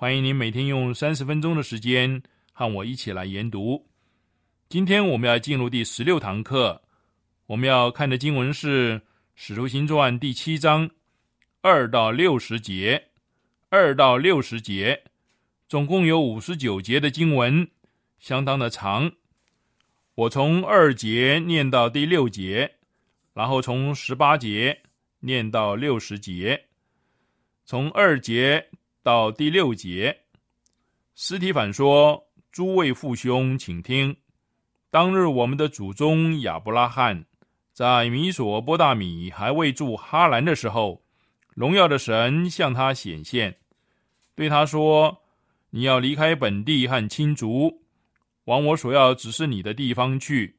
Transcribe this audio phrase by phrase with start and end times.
[0.00, 2.22] 欢迎您每天用三十分钟的时间
[2.54, 3.86] 和我一起来研读。
[4.66, 6.80] 今天我们要进入第十六堂课，
[7.44, 8.98] 我们要看的经文是
[9.34, 10.88] 《使徒行传》第七章
[11.60, 13.08] 二到六十节，
[13.68, 15.02] 二到六十节，
[15.68, 17.68] 总共有五十九节的经文，
[18.18, 19.12] 相当的长。
[20.14, 22.76] 我从二节念到第六节，
[23.34, 24.80] 然后从十八节
[25.18, 26.68] 念到六十节。
[27.66, 28.70] 从二节
[29.02, 30.14] 到第六节，
[31.14, 34.14] 斯提凡说：“诸位父兄，请听。
[34.90, 37.24] 当日我们的祖宗亚伯拉罕，
[37.72, 41.02] 在米索波大米还未住哈兰的时候，
[41.54, 43.56] 荣耀的神向他显现，
[44.34, 45.22] 对他说
[45.70, 47.82] ：‘你要离开本地和亲族，
[48.44, 50.58] 往我所要指示你的地方去。’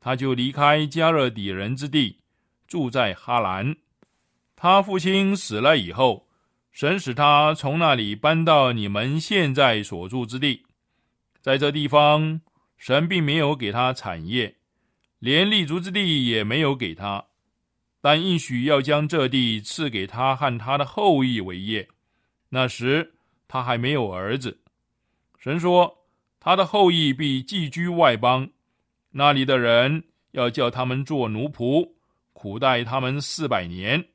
[0.00, 2.18] 他就离开加勒底人之地，
[2.66, 3.76] 住在哈兰。
[4.56, 6.25] 他父亲死了以后。”
[6.76, 10.62] 神使他从那里搬到你们现在所住之地，
[11.40, 12.42] 在这地方，
[12.76, 14.54] 神并没有给他产业，
[15.18, 17.24] 连立足之地也没有给他，
[18.02, 21.88] 但应许要将这地赐给他和他的后裔为业。
[22.50, 23.14] 那时
[23.48, 24.60] 他还没有儿子。
[25.38, 26.04] 神说，
[26.38, 28.46] 他的后裔必寄居外邦，
[29.12, 31.90] 那里的人要叫他们做奴仆，
[32.34, 34.06] 苦待他们四百年。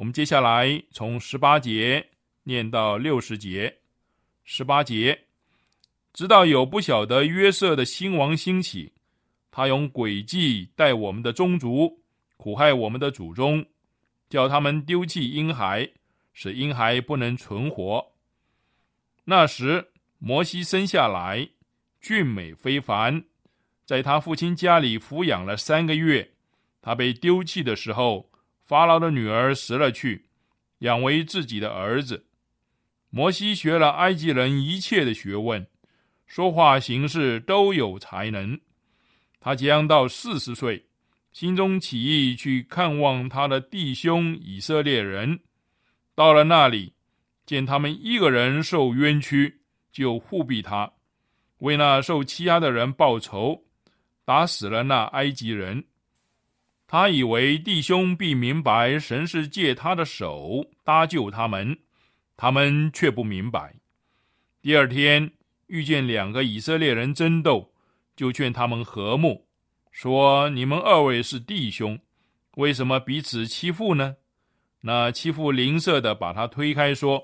[0.00, 2.02] 我们接下来从十八节
[2.44, 3.80] 念到六十节。
[4.44, 5.26] 十八节，
[6.14, 8.90] 直到有不晓得约瑟的兴王兴起，
[9.50, 12.00] 他用诡计待我们的宗族，
[12.38, 13.62] 苦害我们的祖宗，
[14.30, 15.86] 叫他们丢弃婴孩，
[16.32, 18.12] 使婴孩不能存活。
[19.24, 19.86] 那时，
[20.18, 21.46] 摩西生下来，
[22.00, 23.22] 俊美非凡，
[23.84, 26.30] 在他父亲家里抚养了三个月。
[26.80, 28.29] 他被丢弃的时候。
[28.70, 30.26] 法老的女儿死了去，
[30.78, 32.24] 养为自己的儿子。
[33.10, 35.66] 摩西学了埃及人一切的学问，
[36.24, 38.60] 说话行事都有才能。
[39.40, 40.86] 他将到四十岁，
[41.32, 45.40] 心中起意去看望他的弟兄以色列人。
[46.14, 46.94] 到了那里，
[47.44, 50.92] 见他们一个人受冤屈，就护庇他，
[51.58, 53.64] 为那受欺压的人报仇，
[54.24, 55.84] 打死了那埃及人。
[56.92, 61.78] 他以为弟兄必明白神是借他的手搭救他们，
[62.36, 63.76] 他们却不明白。
[64.60, 65.30] 第二天
[65.68, 67.72] 遇见两个以色列人争斗，
[68.16, 69.46] 就劝他们和睦，
[69.92, 71.96] 说：“你们二位是弟兄，
[72.56, 74.16] 为什么彼此欺负呢？”
[74.82, 77.22] 那欺负邻舍的把他推开，说：“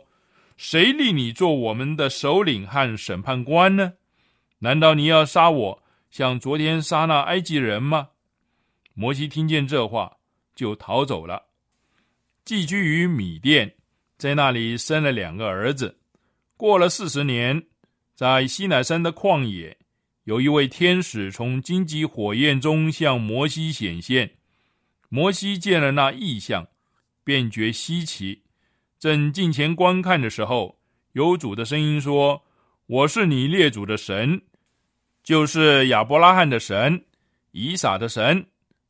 [0.57, 3.95] 谁立你做我们的首领和审判官呢？
[4.61, 8.11] 难道你要杀我，像昨天杀那埃及人吗？”
[8.99, 10.11] 摩西听见这话，
[10.55, 11.43] 就逃走了，
[12.47, 13.71] 寄居于米店，
[14.17, 15.95] 在那里生了两个儿子。
[16.57, 17.63] 过了四十年，
[18.15, 19.77] 在西乃山的旷野，
[20.25, 24.31] 有一位天使从荆棘火焰中向摩西显现。
[25.11, 26.67] 摩西见了那异象，
[27.23, 28.43] 便觉稀奇，
[28.99, 30.81] 正近前观看的时候，
[31.13, 32.43] 有主的声音说
[32.89, 34.41] ：“我是你列祖的神，
[35.23, 37.05] 就是亚伯拉罕的神，
[37.51, 38.43] 以撒的神。”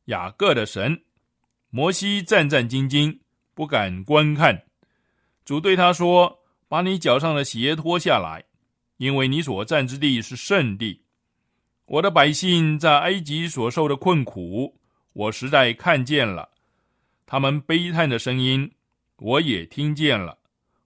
[0.07, 1.03] 雅各的神
[1.69, 3.19] 摩西战战兢兢，
[3.53, 4.65] 不敢观看。
[5.45, 8.43] 主对他说：“把你脚上的鞋脱下来。”
[8.97, 11.03] 因为你所站之地是圣地。
[11.85, 14.79] 我的百姓在埃及所受的困苦，
[15.13, 16.49] 我实在看见了，
[17.27, 18.71] 他们悲叹的声音，
[19.17, 20.39] 我也听见了。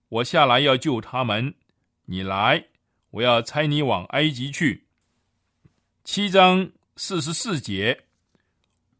[0.09, 1.55] 我下来要救他们，
[2.03, 2.65] 你来，
[3.11, 4.85] 我要差你往埃及去。
[6.03, 7.97] 七章四十四节，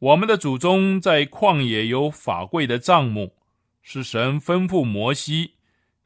[0.02, 3.36] 我们的祖宗在旷野有法柜的帐幕，
[3.84, 5.54] 是神吩咐摩西，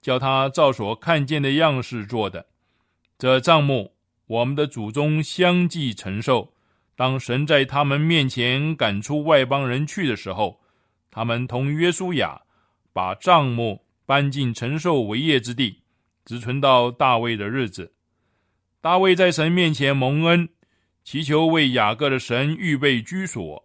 [0.02, 2.46] 叫他照所看见的样式做的。
[3.18, 3.94] 这帐幕，
[4.28, 6.54] 我们的祖宗相继承受。
[6.98, 10.60] 当神在他们面前赶出外邦人去的时候，
[11.10, 12.42] 他们同约书亚
[12.92, 15.84] 把帐幕搬进承受为业之地，
[16.26, 17.94] 直存到大卫的日子。
[18.82, 20.50] 大卫在神面前蒙恩。
[21.06, 23.65] 祈求为雅各的神预备居所，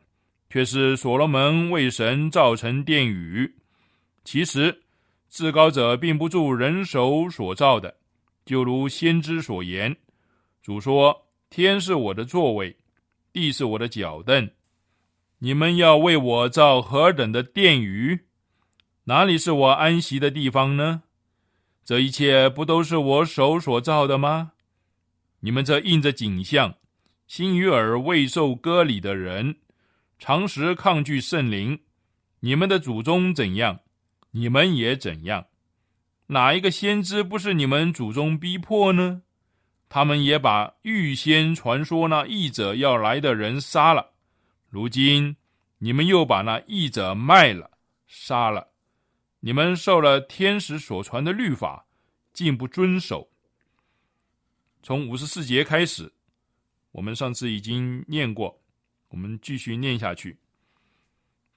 [0.50, 3.54] 却是所罗门为神造成殿宇。
[4.24, 4.82] 其实，
[5.30, 7.96] 至高者并不住人手所造的，
[8.44, 9.96] 就如先知所言
[10.62, 12.76] ：“主说，天是我的座位，
[13.32, 14.50] 地是我的脚凳。
[15.38, 18.26] 你们要为我造何等的殿宇？
[19.04, 21.04] 哪里是我安息的地方呢？
[21.84, 24.52] 这一切不都是我手所造的吗？
[25.40, 26.74] 你们这印着景象。”
[27.30, 29.54] 心与耳未受割礼的人，
[30.20, 31.80] 常时抗拒圣灵。
[32.40, 33.80] 你们的祖宗怎样，
[34.32, 35.46] 你们也怎样。
[36.26, 39.22] 哪一个先知不是你们祖宗逼迫呢？
[39.88, 44.12] 他们也把预先传说那译者要来的人杀了。
[44.68, 45.36] 如今
[45.78, 47.70] 你们又把那译者卖了，
[48.06, 48.68] 杀了。
[49.40, 51.86] 你们受了天使所传的律法，
[52.34, 53.30] 竟不遵守。
[54.82, 56.12] 从五十四节开始。
[56.92, 58.60] 我们上次已经念过，
[59.10, 60.38] 我们继续念下去。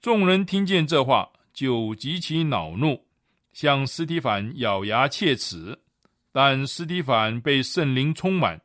[0.00, 3.06] 众人听见这话，就极其恼怒，
[3.52, 5.80] 向斯提凡咬牙切齿。
[6.30, 8.60] 但斯提凡被圣灵充满，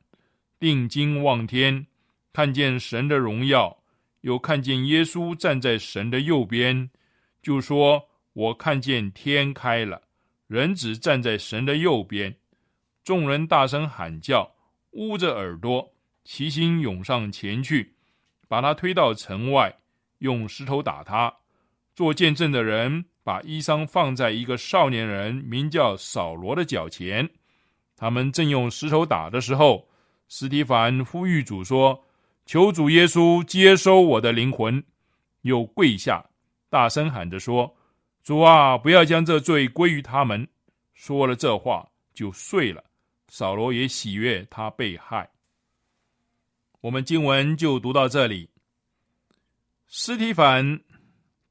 [0.60, 1.86] 定睛望天，
[2.34, 3.84] 看见神的荣耀，
[4.22, 6.90] 又看见耶稣站在神的右边，
[7.44, 10.02] 就说：“我看见天开了，
[10.48, 12.36] 人子站在神的右边。”
[13.06, 14.52] 众人大声喊叫，
[14.92, 15.94] 捂着耳朵。
[16.26, 17.96] 齐心涌上前去，
[18.50, 19.74] 把他推到城外，
[20.18, 21.34] 用石头打他。
[21.96, 27.30] 做见证的人把衣裳放在一个少年人名叫扫罗的脚前。
[27.96, 29.88] 他们正用石头打的时候，
[30.28, 32.04] 斯提凡呼吁主说
[32.46, 34.84] ：“求主耶稣接收我的灵魂。”
[35.44, 36.26] 又跪下，
[36.70, 37.76] 大声喊着说
[38.24, 40.48] ：“主啊，不要将这罪归于他们。”
[40.94, 42.84] 说了这话，就睡了。
[43.28, 45.30] 扫罗也喜悦他被害。
[46.82, 48.50] 我们经文就读到这里。
[49.90, 50.80] 斯提凡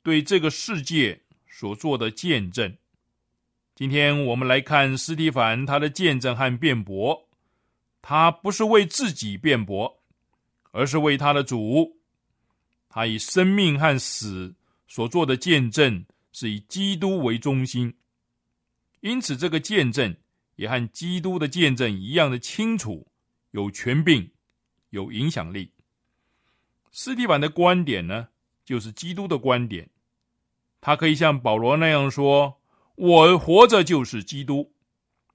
[0.03, 2.75] 对这个世界所做的见证，
[3.75, 7.29] 今天我们来看斯提凡他的见证和辩驳。
[8.01, 10.03] 他不是为自己辩驳，
[10.71, 11.99] 而是为他的主。
[12.89, 14.55] 他以生命和死
[14.87, 17.95] 所做的见证，是以基督为中心，
[19.01, 20.17] 因此这个见证
[20.57, 23.07] 也和基督的见证一样的清楚，
[23.51, 24.31] 有权柄。
[24.90, 25.73] 有影响力。
[26.90, 28.29] 斯蒂凡的观点呢，
[28.64, 29.88] 就是基督的观点。
[30.81, 32.61] 他可以像保罗那样说
[32.96, 34.73] ：“我活着就是基督。”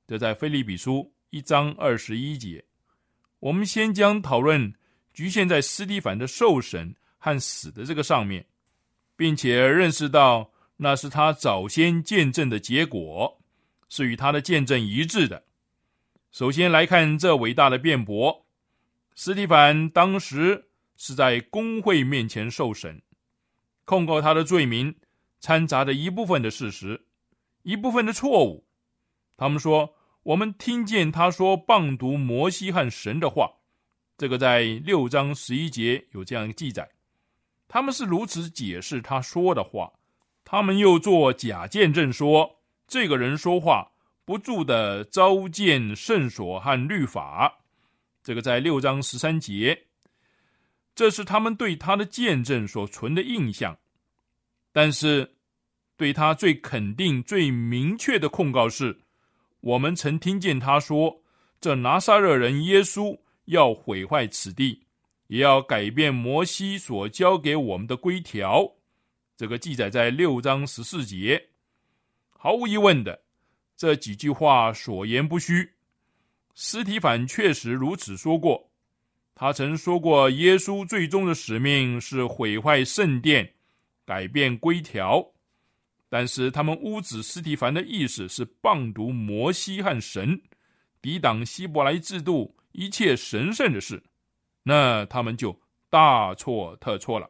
[0.07, 2.63] 这在菲利比书一章二十一节。
[3.39, 4.73] 我们先将讨论
[5.13, 8.45] 局限在斯蒂凡的受审和死的这个上面，
[9.15, 13.41] 并且认识到那是他早先见证的结果，
[13.89, 15.43] 是与他的见证一致的。
[16.31, 18.42] 首先来看这伟大的辩驳。
[19.15, 23.01] 斯蒂凡当时是在公会面前受审，
[23.85, 24.95] 控告他的罪名
[25.39, 27.05] 掺杂着一部分的事实，
[27.61, 28.65] 一部分的错误。
[29.37, 33.51] 他们说：“我们听见他说棒读摩西和神的话，
[34.17, 36.89] 这个在六章十一节有这样一个记载。
[37.67, 39.93] 他们是如此解释他说的话。
[40.45, 43.91] 他们又做假见证说，这个人说话
[44.25, 47.59] 不住的召见圣所和律法。”
[48.23, 49.87] 这个在六章十三节，
[50.95, 53.77] 这是他们对他的见证所存的印象。
[54.71, 55.35] 但是，
[55.97, 59.01] 对他最肯定、最明确的控告是：
[59.59, 61.21] 我们曾听见他说，
[61.59, 64.83] 这拿撒勒人耶稣要毁坏此地，
[65.27, 68.73] 也要改变摩西所交给我们的规条。
[69.35, 71.49] 这个记载在六章十四节。
[72.29, 73.21] 毫无疑问的，
[73.75, 75.73] 这几句话所言不虚。
[76.55, 78.69] 斯提凡确实如此说过。
[79.35, 83.53] 他曾说过，耶稣最终的使命是毁坏圣殿、
[84.05, 85.33] 改变规条。
[86.07, 90.39] 但是他们污指斯提凡的意思是谤读摩西和神，
[91.01, 94.03] 抵挡希伯来制度一切神圣的事，
[94.61, 97.27] 那他们就大错特错了。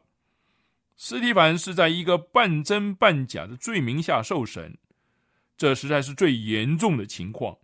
[0.96, 4.76] 斯蒂凡是在一个半真半假的罪名下受审，
[5.56, 7.56] 这实在是最严重的情况。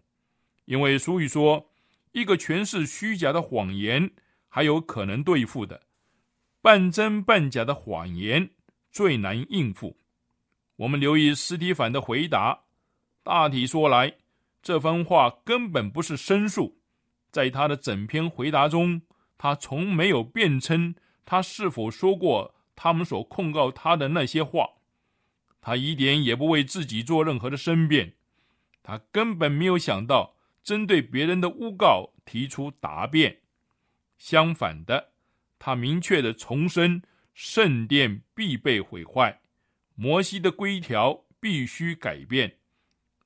[0.70, 1.68] 因为俗语说
[2.14, 4.08] ：“一个全是虚假的谎言，
[4.48, 5.80] 还有可能对付的；
[6.62, 8.48] 半真半假的谎言
[8.92, 9.98] 最难应付。”
[10.78, 12.60] 我们留意斯蒂凡的回答，
[13.24, 14.14] 大体说来，
[14.62, 16.78] 这番话根本不是申诉。
[17.32, 19.02] 在他的整篇回答中，
[19.36, 22.54] 他从没有辩称他是否说过。
[22.76, 24.66] 他们所控告他的那些话，
[25.60, 28.14] 他一点也不为自己做任何的申辩，
[28.84, 33.40] 他根本没有想到针对别人的诬告提出答辩。
[34.19, 35.12] 相反的，
[35.59, 37.02] 他明确的重申
[37.35, 39.40] 圣殿必被毁坏，
[39.95, 42.59] 摩西的规条必须改变。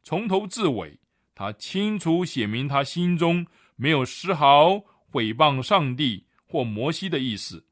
[0.02, 0.98] 从头至尾，
[1.34, 4.78] 他清楚写明他心中没有丝毫
[5.10, 7.66] 毁谤上帝或摩西的意思。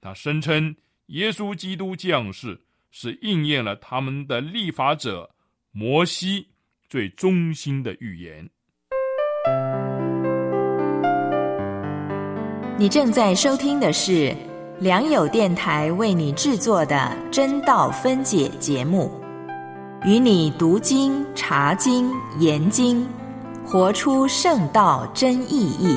[0.00, 0.76] 他声称。
[1.08, 5.34] 耶稣基督降世，是应验了他们的立法者
[5.70, 6.48] 摩西
[6.88, 8.48] 最忠心的预言。
[12.76, 14.34] 你正在收听的是
[14.80, 19.08] 良友电台为你制作的真道分解节目，
[20.04, 23.06] 与你读经、查经、研经，
[23.64, 25.96] 活出圣道真意义。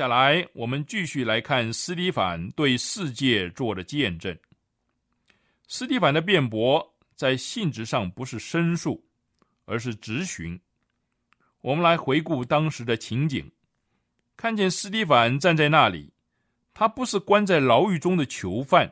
[0.00, 4.34] 下来，我们继续来看斯蒂凡对世界做的见证。
[5.68, 9.04] 斯蒂凡的辩驳在性质上不是申诉，
[9.66, 10.58] 而是质询。
[11.60, 13.52] 我们来回顾当时的情景，
[14.38, 16.10] 看见斯蒂凡站在那里，
[16.72, 18.90] 他不是关在牢狱中的囚犯，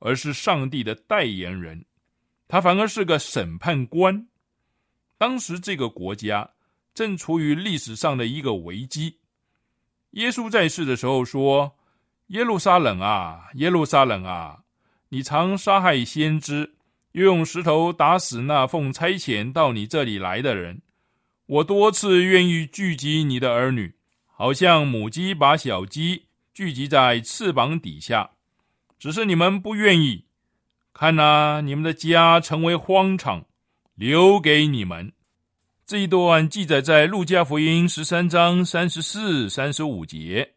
[0.00, 1.82] 而是上帝的代言人，
[2.46, 4.28] 他反而是个审判官。
[5.16, 6.50] 当时这个国家
[6.92, 9.18] 正处于历史上的一个危机。
[10.16, 11.76] 耶稣在世的时候说
[12.28, 14.60] ：“耶路撒冷啊，耶路撒冷啊，
[15.10, 16.74] 你常杀害先知，
[17.12, 20.80] 又用石头打死那奉差遣到你这里来的人。
[21.44, 23.94] 我多次愿意聚集你的儿女，
[24.24, 28.30] 好像母鸡把小鸡聚集在翅膀底下，
[28.98, 30.24] 只是你们不愿意。
[30.94, 33.44] 看呐，你们的家成为荒场，
[33.94, 35.12] 留给你们。”
[35.86, 40.54] 这一段记载在路加福音十三章三十四、三十五节。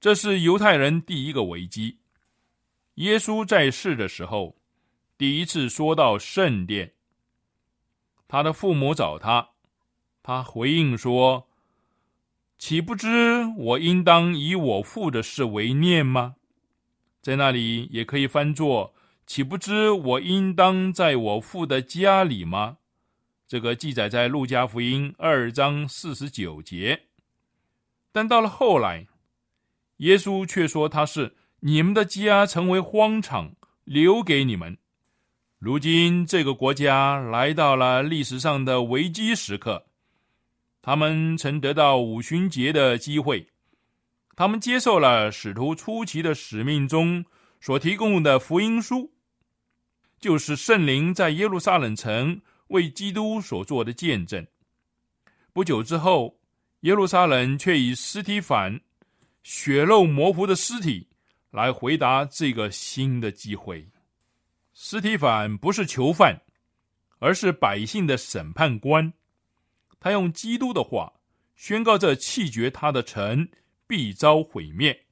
[0.00, 1.98] 这是犹太人第一个危机。
[2.96, 4.56] 耶稣在世的时候，
[5.16, 6.94] 第一次说到圣殿。
[8.26, 9.50] 他的父母找他，
[10.20, 11.46] 他回应说
[12.58, 16.34] ：“岂不知我应当以我父的事为念吗？”
[17.22, 18.92] 在那里也可以翻作
[19.28, 22.78] ：“岂不知我应当在我父的家里吗？”
[23.50, 27.06] 这个记载在路加福音二章四十九节，
[28.12, 29.08] 但到了后来，
[29.96, 34.78] 耶稣却说他是你们的家成为荒场，留给你们。
[35.58, 39.84] 如今这个国家来到了历史上的危机时刻，
[40.80, 43.44] 他们曾得到五旬节的机会，
[44.36, 47.24] 他们接受了使徒初期的使命中
[47.60, 49.12] 所提供的福音书，
[50.20, 52.40] 就是圣灵在耶路撒冷城。
[52.70, 54.44] 为基督所做的见证。
[55.52, 56.40] 不久之后，
[56.80, 58.80] 耶路撒冷却以尸体反
[59.42, 61.08] 血肉模糊的尸体
[61.50, 63.88] 来回答这个新的机会。
[64.72, 66.40] 尸体反不是囚犯，
[67.18, 69.12] 而是百姓的审判官。
[69.98, 71.12] 他用基督的话
[71.56, 73.48] 宣告：这弃绝他的城
[73.86, 75.06] 必遭毁灭。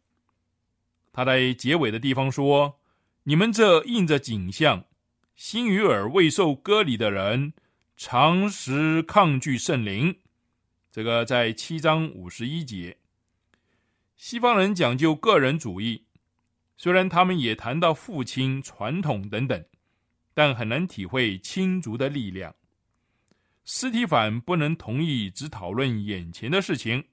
[1.13, 2.81] 他在结尾的地方说
[3.25, 4.85] ：“你们这印着景象。”
[5.39, 7.53] 心与耳未受割礼的人，
[7.97, 10.19] 常时抗拒圣灵。
[10.91, 12.99] 这个在七章五十一节。
[14.17, 16.03] 西方人讲究个人主义，
[16.77, 19.65] 虽然他们也谈到父亲、传统等等，
[20.35, 22.53] 但很难体会亲族的力量。
[23.65, 27.05] 斯提凡不能同意只讨论眼前的事情，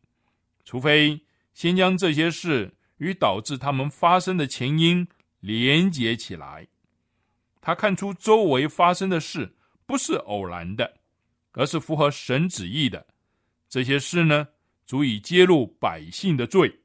[0.64, 1.22] 除非
[1.54, 5.08] 先将这些事与导致他们发生的前因
[5.42, 6.68] 连结起来。
[7.66, 9.56] 他看出周围发生的事
[9.88, 11.00] 不是偶然的，
[11.54, 13.08] 而是符合神旨意的。
[13.68, 14.50] 这些事呢，
[14.86, 16.82] 足以揭露百姓的罪。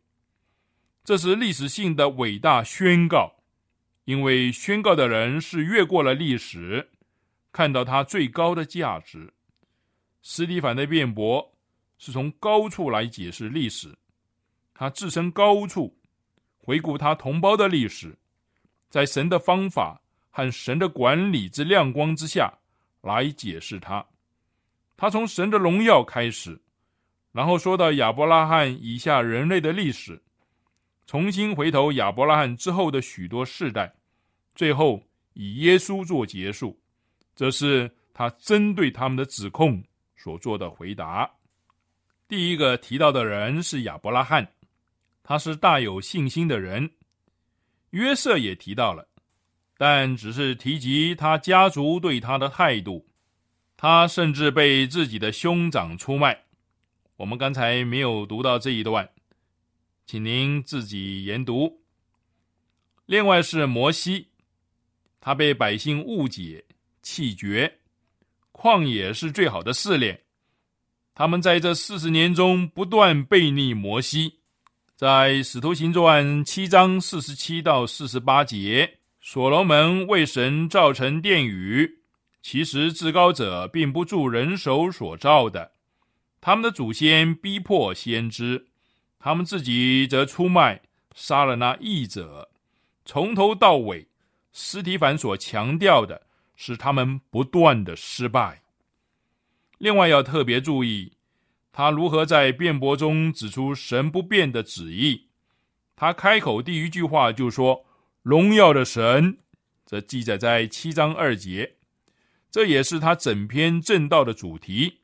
[1.05, 3.43] 这是历史性的伟大宣告，
[4.07, 6.91] 因为宣告的人是越过了历史，
[7.53, 9.35] 看到它最高的价值。
[10.23, 11.59] 斯蒂凡的辩驳
[11.99, 13.95] 是从高处来解释历史，
[14.73, 15.99] 他置身高处，
[16.57, 18.19] 回顾他同胞的历史，
[18.89, 22.53] 在神的方法和神的管理之亮光之下
[23.03, 24.05] 来解释他。
[24.97, 26.61] 他从神的荣耀开始，
[27.33, 30.21] 然后说到亚伯拉罕以下人类的历史，
[31.07, 33.93] 重新回头亚伯拉罕之后的许多世代，
[34.55, 35.03] 最后
[35.35, 36.79] 以耶稣做结束。
[37.37, 39.83] 这是他针对他们的指控。
[40.23, 41.27] 所做的回答，
[42.29, 44.47] 第一个提到的人是亚伯拉罕，
[45.23, 46.91] 他是大有信心的人。
[47.93, 49.09] 约瑟也提到了，
[49.83, 53.07] 但只是提及他家族对他的态度。
[53.79, 56.39] 他甚至被自己的兄长出卖。
[57.17, 59.09] 我们刚才没有读到这一段，
[60.05, 61.81] 请您自己研读。
[63.07, 64.29] 另外是摩西，
[65.19, 66.63] 他被百姓误解、
[67.01, 67.79] 弃绝。
[68.53, 70.21] 旷野是最好的试炼，
[71.15, 74.41] 他们在这四十年中不断背逆摩西。
[74.95, 82.01] 在《使徒行传》七章四十七到四十八节，所罗门为神造成殿宇，
[82.43, 85.73] 其实至高者并不助人手所造的。
[86.41, 88.67] 他们的祖先逼迫先知，
[89.19, 90.83] 他们自己则出卖、
[91.15, 92.51] 杀了那义者。
[93.05, 94.09] 从头到尾，
[94.53, 96.23] 斯提凡所强调的。
[96.63, 98.61] 是他们不断的失败。
[99.79, 101.15] 另外要特别注意，
[101.73, 105.29] 他如何在辩驳中指出神不变的旨意。
[105.97, 107.87] 他开口第一句话就说
[108.23, 109.39] ：“荣耀的神。”
[109.87, 111.77] 则记载在七章二节。
[112.49, 115.01] 这也是他整篇正道的主题。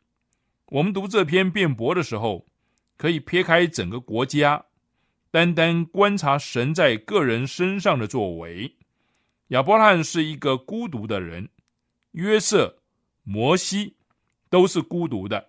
[0.66, 2.46] 我们读这篇辩驳的时候，
[2.96, 4.66] 可以撇开整个国家，
[5.32, 8.76] 单单观察神在个人身上的作为。
[9.48, 11.48] 亚伯拉罕是一个孤独的人，
[12.12, 12.78] 约瑟、
[13.24, 13.96] 摩西
[14.48, 15.48] 都是孤独的。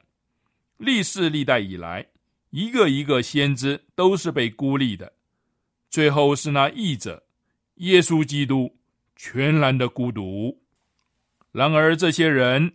[0.78, 2.08] 历世历代以来，
[2.50, 5.14] 一个一个先知都是被孤立的。
[5.92, 7.27] 最后是那译者
[7.78, 8.76] 耶稣基督，
[9.16, 10.62] 全然的孤独。
[11.52, 12.74] 然而，这些人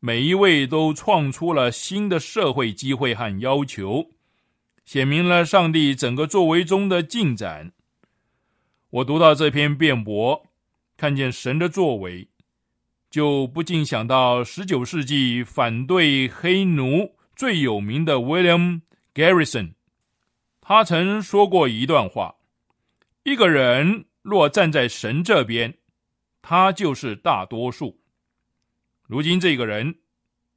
[0.00, 4.10] 每一位都创出了新的社会机会和要求，
[4.84, 7.72] 写明了上帝整个作为中的进展。
[8.90, 10.46] 我读到这篇辩驳。
[10.94, 12.28] 看见神的作为，
[13.10, 19.72] 就不禁想到十九世纪反对黑奴最有名的 William Garrison。
[20.60, 22.36] 他曾说过一段话
[23.24, 25.78] ：“一个人若站在神这边，
[26.40, 28.00] 他就是大多数。”
[29.06, 30.00] 如今这个人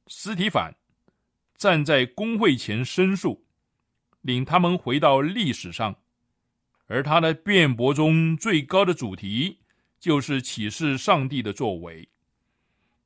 [0.06, 0.74] 斯提凡
[1.56, 3.44] 站在工会前申诉，
[4.22, 5.96] 领他们回到历史上，
[6.86, 9.58] 而他的辩驳中最高的主题。
[9.98, 12.10] 就是启示上帝的作为，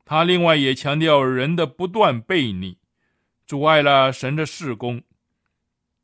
[0.05, 2.79] 他另外也强调人的不断背逆，
[3.47, 5.03] 阻碍了神的事工。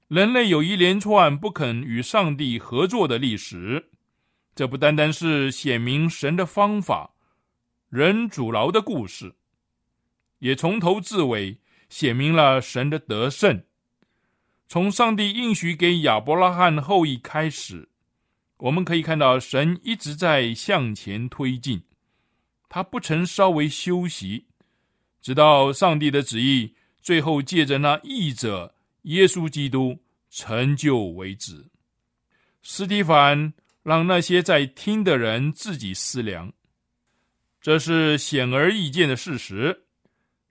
[0.06, 3.90] 人类有一连串不肯与上帝合作的历史，
[4.56, 7.10] 这不单单是显明神的方法，
[7.90, 9.34] 人阻挠的故事，
[10.38, 13.62] 也从头至尾显明了神的得胜。
[14.66, 17.90] 从上帝应许给亚伯拉罕后裔开始。
[18.56, 21.82] 我们可以看到，神一直在向前推进，
[22.70, 24.46] 他不曾稍微休息，
[25.20, 29.98] 直到上帝的旨意最后借着那译者耶稣基督
[30.30, 31.66] 成就为止。
[32.62, 33.52] 斯蒂凡
[33.86, 36.52] 让那些在听的人自己思量，
[37.60, 39.84] 这是显而易见的事实。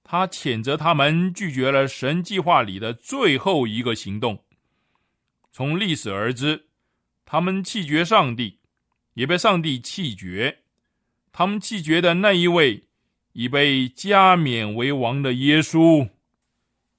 [0.06, 4.42] 他谴责他们拒绝了神计划里的最后一个行动，
[5.52, 6.68] 从历史而知。
[7.26, 8.62] 他们弃绝上帝，
[9.16, 10.60] 也被上帝弃绝。
[11.34, 12.86] 他们弃绝的那一位，
[13.34, 16.10] 已被加冕为王的耶稣。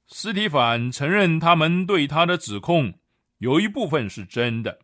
[0.07, 2.92] 斯提凡承认，他们对他的指控
[3.38, 4.81] 有一部分是真的，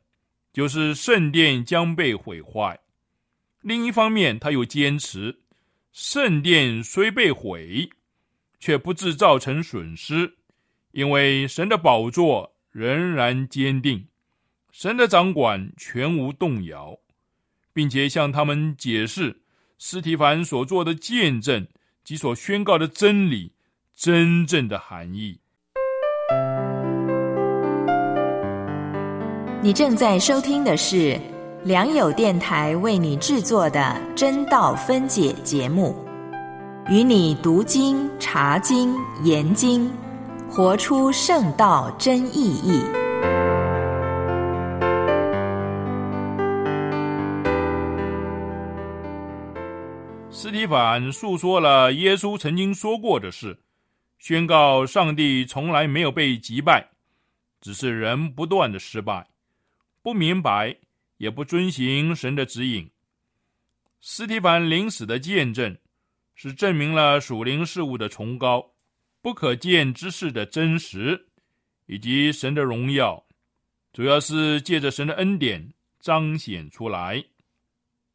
[0.52, 2.78] 就是圣殿将被毁坏。
[3.62, 5.40] 另一方面，他又坚持，
[5.92, 7.90] 圣殿虽被毁，
[8.58, 10.36] 却不致造成损失，
[10.90, 14.08] 因为神的宝座仍然坚定。
[14.70, 16.98] 神的掌管全无动摇，
[17.72, 19.42] 并且向他们解释
[19.78, 21.68] 斯提凡所做的见证
[22.02, 23.52] 及所宣告的真理
[23.94, 25.41] 真正的含义。
[29.64, 31.16] 你正在收听的是
[31.62, 35.94] 良友电台为你制作的真道分解节目，
[36.88, 39.88] 与你读经、查经、研经，
[40.50, 42.82] 活出圣道真意义。
[50.28, 53.56] 斯蒂凡诉说了耶稣曾经说过的事，
[54.18, 56.84] 宣告上帝从来没有被击败，
[57.60, 59.24] 只是人不断的失败，
[60.02, 60.76] 不明白，
[61.18, 62.90] 也不遵行神的指引。
[64.00, 65.78] 斯提凡临死的见证，
[66.34, 68.74] 是证明了属灵事物的崇高、
[69.20, 71.28] 不可见之事的真实，
[71.86, 73.24] 以及神的荣耀，
[73.92, 77.24] 主要是借着神的恩典彰显出来。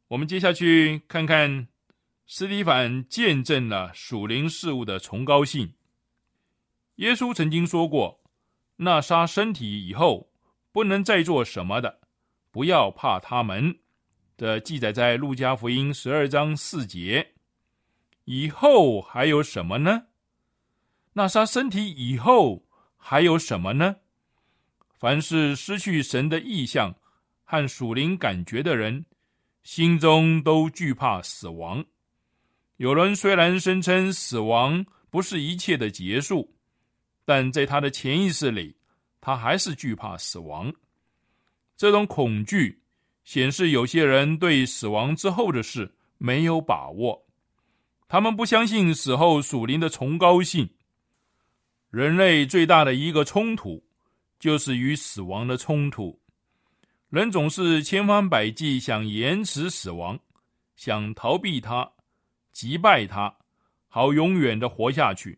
[0.09, 1.69] 我们接下去看看
[2.25, 5.73] 斯提凡见证了属灵事物的崇高性。
[6.95, 8.19] 耶稣曾经说过
[8.77, 10.29] ：“那杀身体以后
[10.77, 12.01] 不能再做什么的，
[12.51, 13.79] 不要怕他们。”
[14.37, 17.33] 的记载在路加福音十二章四节。
[18.25, 20.03] 以后还有什么呢？
[21.13, 23.95] 那杀身体以后还有什么呢？
[24.99, 26.93] 凡是失去神的意象
[27.43, 29.03] 和属灵感觉的人，
[29.63, 31.83] 心中都惧怕死亡。
[32.75, 36.55] 有人虽然声称死亡不是一切的结束，
[37.25, 38.76] 但在他的潜意识里，
[39.27, 40.73] 他还是惧怕死亡。
[41.75, 42.81] 这种恐惧。
[43.25, 47.25] 显示有些人对死亡之后的事没有把握，
[48.07, 50.69] 他们不相信死后属灵的崇高性。
[51.89, 53.83] 人类最大的一个冲突，
[54.39, 56.17] 就是与死亡的冲突。
[57.09, 60.17] 人总是千方百计想延迟死亡，
[60.77, 61.91] 想逃避它，
[62.53, 63.35] 击败它，
[63.89, 65.37] 好永远的活下去。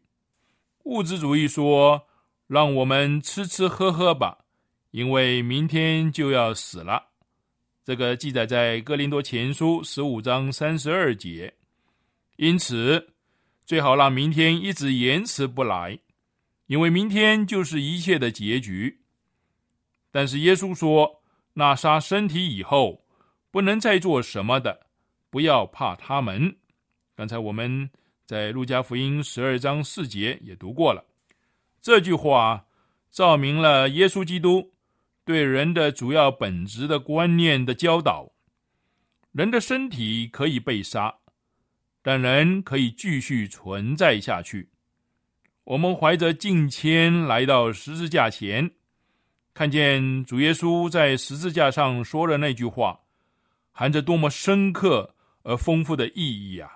[0.83, 1.99] 物质主义说
[2.49, 4.39] ：“让我们吃吃喝喝吧，
[4.89, 7.09] 因为明天就要死了。”
[7.85, 11.53] 这个记载在《哥林多前书》十五章三十二节，
[12.37, 13.13] 因此
[13.65, 15.99] 最好让明天一直延迟不来，
[16.65, 19.01] 因为明天就是一切的结局。
[20.11, 21.21] 但是耶稣说
[21.53, 23.05] ：“那杀身体以后
[23.51, 24.87] 不能再做什么的，
[25.29, 26.57] 不要怕他们。”
[27.15, 27.89] 刚才我们
[28.25, 31.03] 在《路加福音》十二章四节也读过了
[31.81, 32.65] 这句话，
[33.11, 34.71] 照明了耶稣基督。
[35.25, 38.31] 对人的主要本质的观念的教导，
[39.31, 41.13] 人的身体可以被杀，
[42.01, 44.71] 但人可以继续存在下去。
[45.65, 48.71] 我们怀着敬谦来到十字架前，
[49.53, 52.99] 看见主耶稣在十字架上说的那句话，
[53.71, 55.13] 含着多么深刻
[55.43, 56.71] 而丰富的意义啊！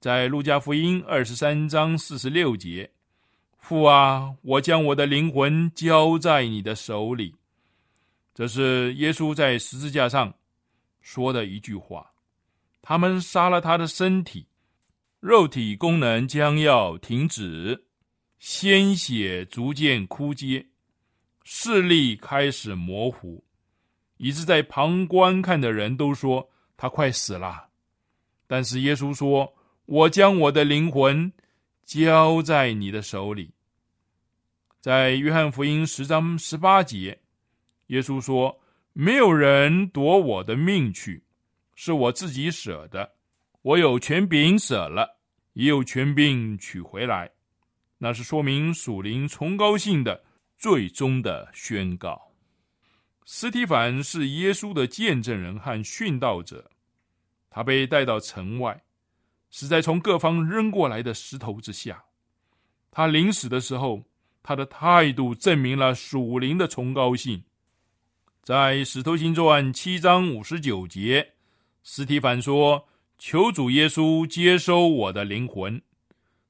[0.00, 2.90] 在路加福音二十三章四十六节
[3.60, 7.36] ：“父啊，我将我的灵魂交在你的手里。”
[8.34, 10.34] 这是耶稣在十字架上
[11.00, 12.10] 说的一句话。
[12.82, 14.46] 他们杀了他的身体，
[15.20, 17.84] 肉体功能将要停止，
[18.38, 20.66] 鲜血逐渐枯竭，
[21.44, 23.44] 视力开始模糊，
[24.16, 27.68] 以致在旁观看的人都说他快死了。
[28.46, 29.52] 但是耶稣说
[29.84, 31.30] ：“我将我的灵魂
[31.90, 33.52] 交在你的手里。”
[34.80, 37.18] 在约翰福音十章十八节。
[37.88, 38.60] 耶稣说
[38.94, 41.24] ：“没有人夺我的命去，
[41.74, 43.10] 是我自己舍的。
[43.62, 45.18] 我有权柄舍了，
[45.54, 47.28] 也有权柄取回来。
[47.98, 50.22] 那是说明属灵崇高性的
[50.56, 52.30] 最终的宣告。”
[53.26, 56.70] 斯提凡是耶稣的见证人和殉道者，
[57.50, 58.80] 他被带到城外，
[59.50, 62.04] 死在从各方扔过来的石头之下。
[62.90, 64.02] 他临死的时候，
[64.42, 67.42] 他的态度证明了属灵的崇高性。
[68.42, 71.34] 在《使徒行传》七章五十九节，
[71.82, 75.80] 斯提凡说：“求主耶稣接收我的灵魂。”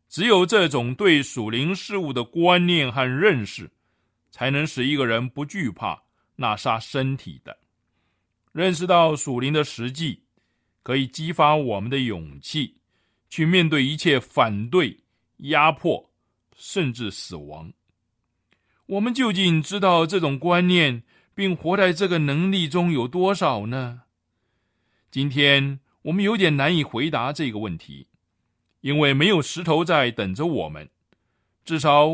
[0.09, 3.71] 只有这种对属灵事物的观念和认识，
[4.31, 6.03] 才能使一个人不惧怕
[6.37, 7.59] 那杀身体的。
[8.53, 10.25] 认识到属灵的实际，
[10.83, 12.80] 可以激发我们的勇气，
[13.31, 14.99] 去面对一切反对、
[15.39, 16.11] 压迫，
[16.55, 17.73] 甚至死亡。
[18.85, 21.03] 我们究竟知道这种观念？
[21.33, 24.03] 并活在这个能力中有多少呢？
[25.11, 28.09] 今天我们有点难以回答这个问题，
[28.83, 30.91] 因为没有石头在等着我们。
[31.65, 32.09] 至少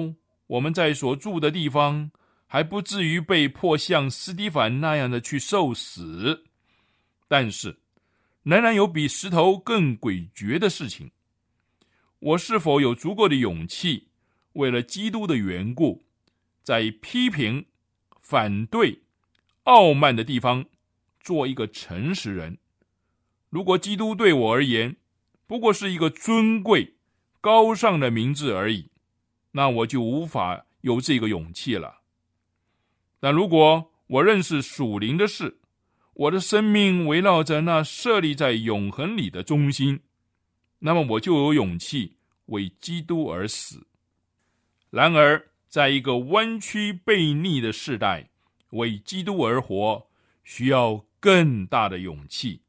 [0.47, 2.09] 我们在所住的地方
[2.47, 6.45] 还不至于被迫像斯蒂凡那样的去受死。
[7.27, 7.77] 但是，
[8.47, 11.11] 仍然有比石头更诡谲的事情。
[12.21, 14.07] 我是否有足够的勇气，
[14.53, 16.05] 为了基督的缘故，
[16.63, 17.67] 在批评、
[18.21, 19.03] 反对？
[19.65, 20.67] 傲慢的地方，
[21.19, 22.59] 做一个诚实人。
[23.51, 24.95] 如果基督对我而言
[25.49, 26.95] 不过是一个尊贵、
[27.41, 28.91] 高尚的名字而已，
[29.51, 32.03] 那我就无法有这个勇气了。
[33.19, 35.59] 但如果我认识属灵的事，
[36.17, 40.01] 我的生命围绕着那设立在永恒里的中心，
[40.79, 43.87] 那么我就有勇气为基督而死。
[44.89, 48.31] 然而，在一个弯曲背逆的时代，
[48.71, 50.07] 为基督而活，
[50.43, 52.63] 需要更大的勇气。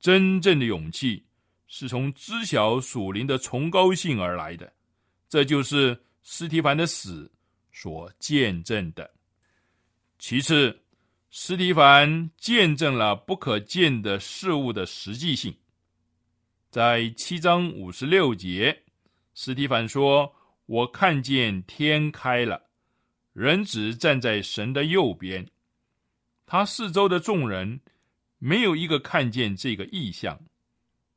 [0.00, 1.26] 真正的勇气
[1.66, 4.72] 是从知晓属灵的崇高性而来的。
[5.28, 7.30] 这就是斯提凡的死
[7.70, 9.10] 所见证的。
[10.18, 10.80] 其次，
[11.38, 15.54] 斯蒂凡见证了不可见的事物的实际性。
[16.70, 18.84] 在七章五十六节，
[19.34, 22.70] 斯蒂凡说：“我看见天开了，
[23.34, 25.46] 人子站在神的右边。
[26.46, 27.82] 他四周的众人
[28.38, 30.40] 没有一个看见这个异象，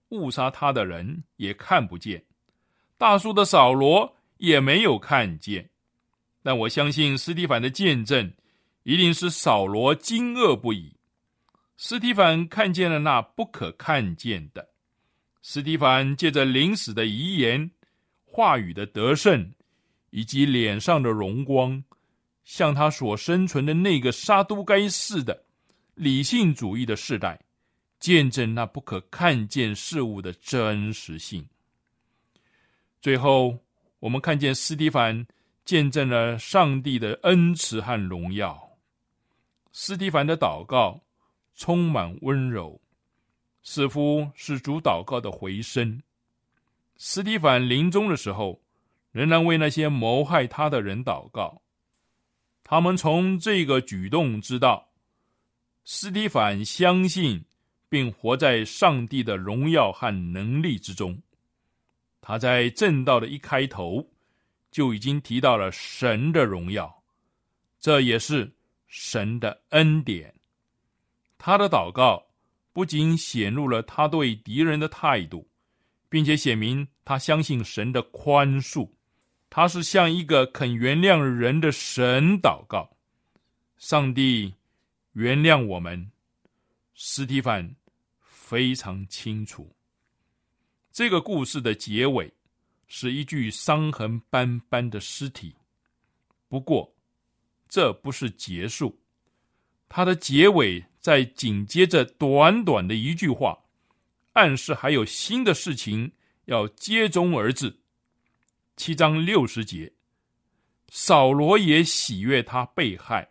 [0.10, 2.22] 误杀他的人也看不见。
[2.98, 5.70] 大叔的扫罗也没有看见。
[6.44, 8.30] 但我相信斯蒂凡的见证。”
[8.84, 10.96] 一定是扫罗惊愕不已。
[11.78, 14.70] 斯蒂凡看见了那不可看见的。
[15.42, 17.72] 斯蒂凡借着临死的遗言、
[18.26, 19.54] 话语的得胜，
[20.10, 21.82] 以及脸上的荣光，
[22.44, 25.46] 向他所生存的那个沙都该市的
[25.96, 27.39] 理性主义的时代，
[28.00, 31.48] 见证那不可看见事物的真实性。
[33.02, 33.58] 最后，
[34.00, 35.26] 我们看见斯蒂凡
[35.63, 38.69] 见证了上帝的恩慈和荣耀。
[39.82, 41.00] 斯蒂凡的祷告
[41.56, 42.82] 充满温柔，
[43.63, 46.04] 似乎是主祷告的回声。
[46.98, 48.60] 斯蒂凡临终的时候，
[49.13, 51.62] 仍然为那些谋害他的人祷告。
[52.62, 54.89] 他们从这个举动知道，
[55.86, 57.46] 斯蒂凡相信
[57.88, 61.18] 并活在上帝的荣耀和能力之中。
[62.20, 64.06] 他在正道的一开头
[64.72, 67.02] 就已经提到了神的荣耀，
[67.80, 68.52] 这也是。
[68.89, 70.34] 神的恩典，
[71.38, 72.25] 他的祷告
[72.73, 75.47] 不仅显露了他对敌人的态度，
[76.10, 78.89] 并且显明他相信神的宽恕。
[79.47, 82.97] 他是向一个肯原谅人的神祷告。
[83.78, 84.56] 上帝
[85.13, 86.12] 原谅我们。
[86.95, 87.75] 斯蒂凡
[88.19, 89.71] 非常清楚，
[90.91, 92.34] 这个故事的结尾
[92.88, 95.56] 是一具伤痕斑斑的尸体。
[96.47, 96.91] 不过。
[97.70, 99.00] 这不是结束，
[99.88, 103.58] 它的结尾在紧接着短短的一句话，
[104.34, 106.12] 暗示还有新的事情
[106.46, 107.80] 要接踵而至。
[108.76, 109.94] 七章六十节，
[110.90, 113.30] 扫罗也喜悦他被害，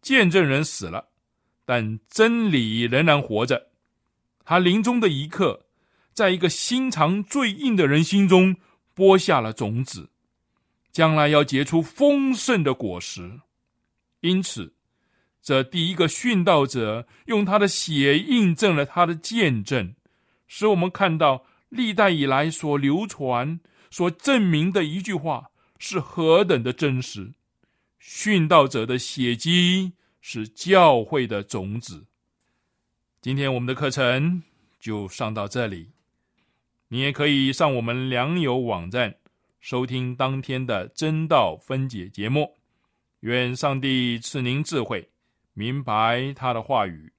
[0.00, 1.08] 见证人死了，
[1.64, 3.70] 但真理仍然活着。
[4.44, 5.66] 他临终的一刻，
[6.12, 8.54] 在一个心肠最硬的人心中
[8.92, 10.10] 播下了种子。
[10.94, 13.40] 将来要结出丰盛的果实，
[14.20, 14.74] 因此，
[15.42, 19.96] 这第一个殉道者用他的血印证了他的见证，
[20.46, 23.58] 使我们看到历代以来所流传、
[23.90, 27.32] 所证明的一句话是何等的真实。
[28.00, 32.06] 殉道者的血迹是教会的种子。
[33.20, 34.44] 今天我们的课程
[34.78, 35.90] 就上到这里，
[36.86, 39.16] 你也可以上我们良友网站。
[39.64, 42.54] 收听当天的真道分解节目，
[43.20, 45.08] 愿上帝赐您智慧，
[45.54, 47.10] 明白他的话语。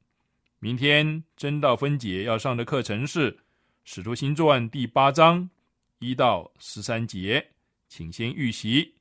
[0.60, 3.32] 明天真道分解要上的课程是
[3.84, 5.50] 《使徒行传》第八章
[5.98, 7.48] 一到十三节，
[7.88, 8.94] 请先预习。